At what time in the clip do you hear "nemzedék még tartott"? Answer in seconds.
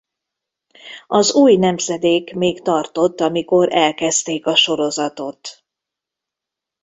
1.57-3.19